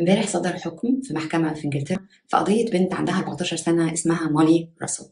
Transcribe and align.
امبارح 0.00 0.26
صدر 0.26 0.52
حكم 0.52 1.00
في 1.02 1.14
محكمة 1.14 1.54
في 1.54 1.64
إنجلترا 1.64 1.98
في 2.28 2.36
قضية 2.36 2.70
بنت 2.70 2.94
عندها 2.94 3.18
14 3.18 3.56
سنة 3.56 3.92
اسمها 3.92 4.28
مولي 4.30 4.68
راسل. 4.82 5.04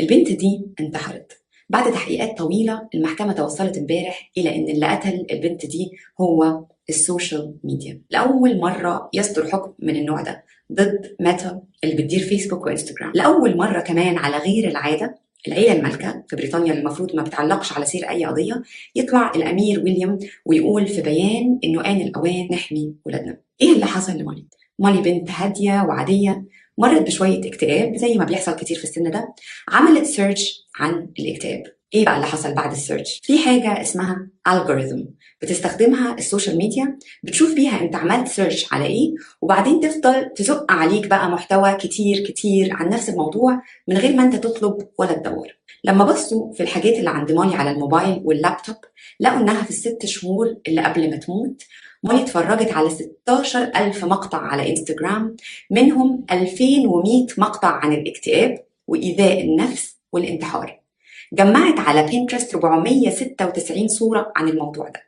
البنت 0.00 0.32
دي 0.32 0.66
انتحرت. 0.80 1.32
بعد 1.68 1.92
تحقيقات 1.92 2.38
طويلة 2.38 2.88
المحكمة 2.94 3.32
توصلت 3.32 3.78
امبارح 3.78 4.30
إلى 4.38 4.56
إن 4.56 4.68
اللي 4.68 4.86
قتل 4.86 5.26
البنت 5.30 5.66
دي 5.66 5.90
هو 6.20 6.64
ال 6.88 6.97
social 6.97 7.54
media. 7.64 8.00
لأول 8.10 8.58
مرة 8.60 9.10
يصدر 9.12 9.48
حكم 9.48 9.72
من 9.78 9.96
النوع 9.96 10.22
ده 10.22 10.44
ضد 10.72 11.16
ميتا 11.20 11.62
اللي 11.84 11.94
بتدير 11.94 12.20
فيسبوك 12.20 12.66
وإنستجرام. 12.66 13.12
لأول 13.14 13.56
مرة 13.56 13.80
كمان 13.80 14.18
على 14.18 14.36
غير 14.36 14.68
العادة 14.68 15.23
العيلة 15.48 15.72
المالكة 15.72 16.24
في 16.28 16.36
بريطانيا 16.36 16.70
اللي 16.72 16.80
المفروض 16.80 17.16
ما 17.16 17.22
بتعلقش 17.22 17.72
على 17.72 17.84
سير 17.86 18.10
أي 18.10 18.24
قضية 18.24 18.62
يطلع 18.94 19.32
الأمير 19.36 19.80
ويليام 19.84 20.18
ويقول 20.46 20.86
في 20.86 21.02
بيان 21.02 21.58
إنه 21.64 21.84
آن 21.84 22.00
الأوان 22.00 22.48
نحمي 22.52 22.94
ولادنا 23.06 23.36
إيه 23.60 23.72
اللي 23.72 23.86
حصل 23.86 24.12
لمولي؟ 24.18 24.46
مولي 24.78 25.02
بنت 25.02 25.30
هادية 25.30 25.82
وعادية 25.88 26.44
مرت 26.78 27.02
بشوية 27.02 27.48
اكتئاب 27.48 27.96
زي 27.96 28.14
ما 28.14 28.24
بيحصل 28.24 28.56
كتير 28.56 28.76
في 28.78 28.84
السن 28.84 29.10
ده 29.10 29.34
عملت 29.68 30.04
search 30.04 30.66
عن 30.76 31.08
الاكتئاب 31.18 31.62
إيه 31.94 32.04
بقى 32.04 32.16
اللي 32.16 32.26
حصل 32.26 32.54
بعد 32.54 32.72
ال 32.72 32.78
search؟ 32.78 33.20
في 33.24 33.38
حاجة 33.38 33.80
اسمها 33.80 34.26
algorithm 34.48 35.00
بتستخدمها 35.42 36.14
ال 36.14 36.20
social 36.20 36.56
media 36.58 36.98
بتشوف 37.22 37.54
بيها 37.54 37.80
انت 37.80 37.96
عملت 37.96 38.28
search 38.28 38.72
على 38.72 38.86
إيه 38.86 39.14
وبعدين 39.40 39.80
تفضل 39.80 40.30
تزق 40.36 40.72
عليك 40.72 41.06
بقى 41.06 41.28
محتوى 41.30 41.74
كتير 41.74 42.26
كتير 42.28 42.68
عن 42.72 42.88
نفس 42.88 43.08
الموضوع 43.08 43.62
من 43.88 43.96
غير 43.98 44.16
ما 44.16 44.22
انت 44.22 44.36
تطلب 44.36 44.88
ولا 44.98 45.12
تدور. 45.12 45.48
لما 45.84 46.04
بصوا 46.04 46.52
في 46.52 46.62
الحاجات 46.62 46.94
اللي 46.98 47.10
عند 47.10 47.32
مولي 47.32 47.54
على 47.54 47.70
الموبايل 47.70 48.20
واللابتوب 48.24 48.76
لقوا 49.20 49.38
انها 49.40 49.62
في 49.62 49.70
الست 49.70 50.06
شهور 50.06 50.56
اللي 50.68 50.80
قبل 50.82 51.10
ما 51.10 51.16
تموت 51.16 51.62
مولي 52.04 52.22
اتفرجت 52.22 52.72
على 52.72 52.90
16 52.90 53.62
ألف 53.76 54.04
مقطع 54.04 54.38
على 54.38 54.70
انستجرام 54.70 55.36
منهم 55.70 56.24
2100 56.30 57.26
مقطع 57.38 57.68
عن 57.68 57.92
الاكتئاب 57.92 58.64
وإيذاء 58.86 59.40
النفس 59.40 59.96
والانتحار. 60.12 60.83
جمعت 61.32 61.78
على 61.80 62.06
بينترست 62.06 62.54
496 62.54 63.88
صورة 63.88 64.32
عن 64.36 64.48
الموضوع 64.48 64.88
ده. 64.88 65.02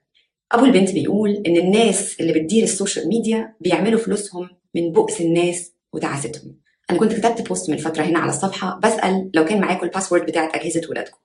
أبو 0.52 0.64
البنت 0.64 0.90
بيقول 0.90 1.42
إن 1.46 1.56
الناس 1.56 2.16
اللي 2.20 2.32
بتدير 2.32 2.62
ال 2.62 2.69
social 2.69 3.08
media 3.08 3.54
بيعملوا 3.60 4.00
فلوسهم 4.00 4.48
من 4.74 4.92
بؤس 4.92 5.20
الناس 5.20 5.72
وتعاستهم 5.92 6.56
أنا 6.90 6.98
كنت 6.98 7.12
كتبت 7.12 7.48
post 7.48 7.70
من 7.70 7.76
فترة 7.76 8.02
هنا 8.02 8.18
على 8.18 8.30
الصفحة 8.30 8.80
بسأل 8.84 9.30
لو 9.34 9.44
كان 9.44 9.60
معاكم 9.60 9.86
ال 9.86 9.91
password 9.91 10.26
بتاعت 10.26 10.54
أجهزة 10.54 10.80
ولادكم. 10.90 11.18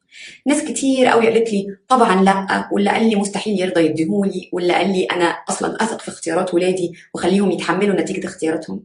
ناس 0.45 0.63
كتير 0.63 1.07
قوي 1.07 1.27
قالت 1.27 1.53
لي 1.53 1.77
طبعا 1.87 2.23
لأ 2.23 2.69
واللي 2.71 2.89
قال 2.89 3.09
لي 3.09 3.15
مستحيل 3.15 3.59
يرضى 3.59 3.85
يديهولي 3.85 4.49
واللي 4.53 4.73
قال 4.73 4.89
لي 4.89 5.03
أنا 5.03 5.25
أصلا 5.25 5.83
أثق 5.83 6.01
في 6.01 6.07
اختيارات 6.09 6.53
ولادي 6.53 6.93
وخليهم 7.13 7.51
يتحملوا 7.51 8.01
نتيجة 8.01 8.25
اختياراتهم. 8.25 8.83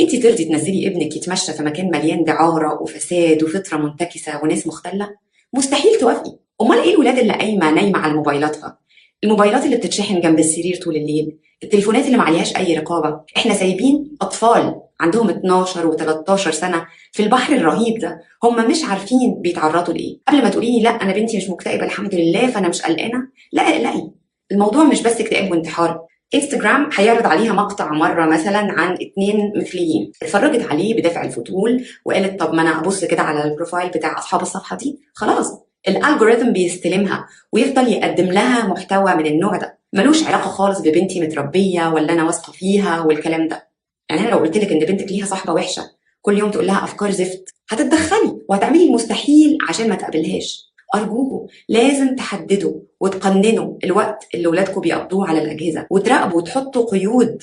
انت 0.00 0.16
ترضي 0.16 0.44
تنزلي 0.44 0.86
ابنك 0.86 1.16
يتمشى 1.16 1.52
في 1.52 1.62
مكان 1.62 1.90
مليان 1.90 2.24
دعارة 2.24 2.82
وفساد 2.82 3.42
وفطرة 3.42 3.76
منتكسة 3.78 4.40
وناس 4.42 4.66
مختلة؟ 4.66 5.27
مستحيل 5.54 5.94
توافقي. 6.00 6.38
أمال 6.62 6.78
إيه 6.78 6.94
الولاد 6.94 7.18
اللي 7.18 7.32
قايمة 7.32 7.70
نايمة 7.70 7.98
على 7.98 8.12
موبايلاتها؟ 8.14 8.78
الموبايلات 9.24 9.64
اللي 9.64 9.76
بتتشحن 9.76 10.20
جنب 10.20 10.38
السرير 10.38 10.76
طول 10.76 10.96
الليل 10.96 11.38
التليفونات 11.62 12.06
اللي 12.06 12.16
ما 12.16 12.22
عليهاش 12.22 12.56
أي 12.56 12.78
رقابة. 12.78 13.20
إحنا 13.36 13.54
سايبين 13.54 14.16
أطفال 14.22 14.80
عندهم 15.00 15.30
12 15.30 15.92
و13 15.92 16.36
سنة 16.50 16.86
في 17.12 17.22
البحر 17.22 17.52
الرهيب 17.54 17.98
ده. 17.98 18.20
هم 18.44 18.70
مش 18.70 18.84
عارفين 18.84 19.34
بيتعرضوا 19.42 19.94
لإيه. 19.94 20.18
قبل 20.28 20.42
ما 20.42 20.48
تقولي 20.48 20.76
لي 20.76 20.82
لأ 20.82 20.90
أنا 20.90 21.12
بنتي 21.12 21.36
مش 21.36 21.50
مكتئبة 21.50 21.84
الحمد 21.84 22.14
لله 22.14 22.46
فأنا 22.46 22.68
مش 22.68 22.82
قلقانة. 22.82 23.28
لا 23.52 23.62
اقلقي. 23.62 24.10
الموضوع 24.52 24.84
مش 24.84 25.02
بس 25.02 25.20
اكتئاب 25.20 25.50
وانتحار. 25.50 26.00
انستجرام 26.34 26.90
هيعرض 26.94 27.26
عليها 27.26 27.52
مقطع 27.52 27.92
مرة 27.92 28.26
مثلا 28.26 28.58
عن 28.58 28.92
اتنين 28.92 29.52
مثليين 29.56 30.12
اتفرجت 30.22 30.66
عليه 30.72 30.94
بدافع 30.94 31.24
الفضول 31.24 31.84
وقالت 32.04 32.40
طب 32.40 32.54
ما 32.54 32.62
أنا 32.62 32.80
ابص 32.80 33.04
كده 33.04 33.22
على 33.22 33.44
ال 33.44 33.49
profile 33.49 33.88
بتاع 33.88 34.18
أصحاب 34.18 34.42
الصفحة 34.42 34.76
دي. 34.76 34.98
خلاص 35.14 35.60
ال 35.88 35.94
algorithm 35.94 36.52
بيستلمها 36.52 37.26
ويفضل 37.52 37.88
يقدم 37.92 38.24
لها 38.26 38.66
محتوى 38.66 39.14
من 39.14 39.26
النوع 39.26 39.56
ده. 39.56 39.78
ملوش 39.92 40.24
علاقة 40.26 40.48
خالص 40.50 40.80
ببنتي 40.80 41.20
متربية 41.20 41.88
ولا 41.88 42.12
أنا 42.12 42.24
واثقة 42.24 42.52
فيها 42.52 43.00
والكلام 43.00 43.48
ده. 43.48 43.68
يعني 44.10 44.22
أنا 44.22 44.30
لو 44.30 44.38
قلت 44.38 44.56
لك 44.56 44.72
إن 44.72 44.78
بنتك 44.78 45.12
ليها 45.12 45.26
صاحبة 45.26 45.52
وحشة 45.52 45.82
كل 46.22 46.38
يوم 46.38 46.50
تقول 46.50 46.66
لها 46.66 46.84
أفكار 46.84 47.10
زفت 47.10 47.44
هتتدخلي 47.70 48.38
وهتعملي 48.48 48.84
المستحيل 48.86 49.58
عشان 49.68 49.88
ما 49.88 49.94
تقابلهاش. 49.94 50.67
أرجوكوا 50.94 51.46
لازم 51.68 52.16
تحددوا 52.16 52.74
وتقننوا 53.00 53.74
الوقت 53.84 54.28
اللي 54.34 54.46
ولادكم 54.46 54.80
بيقضوه 54.80 55.28
على 55.28 55.42
الأجهزة 55.42 55.86
وتراقبوا 55.90 56.36
وتحطوا 56.38 56.90
قيود. 56.90 57.42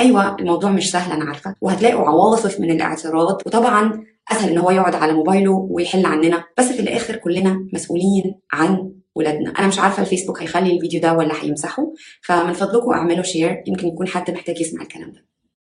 أيوة 0.00 0.36
الموضوع 0.36 0.70
مش 0.70 0.90
سهل 0.90 1.12
أنا 1.12 1.24
عارفة. 1.24 1.54
وهتلاقوا 1.60 2.06
عواصف 2.06 2.60
من 2.60 2.70
الاعتراض 2.70 3.42
وطبعا 3.46 4.04
أسهل 4.32 4.50
إن 4.50 4.58
هو 4.58 4.70
يقعد 4.70 4.94
على 4.94 5.12
موبايله 5.12 5.68
ويحل 5.70 6.06
عننا. 6.06 6.44
بس 6.58 6.64
في 6.72 6.80
الآخر 6.80 7.16
كلنا 7.16 7.66
مسؤولين 7.72 8.34
عن 8.52 8.92
ولادنا. 9.14 9.50
أنا 9.58 9.66
مش 9.66 9.78
عارفة 9.78 10.02
الفيسبوك 10.02 10.42
هيخلي 10.42 10.72
الفيديو 10.76 11.00
ده 11.00 11.12
ولا 11.12 11.44
هيمسحه. 11.44 11.92
فمن 12.22 12.52
فضلكم 12.52 12.90
أعملوا 12.90 13.22
شير 13.22 13.62
يمكن 13.66 13.88
يكون 13.88 14.08
حد 14.08 14.30
محتاج 14.30 14.60
يسمع 14.60 14.82
الكلام 14.82 15.12
ده. 15.12 15.35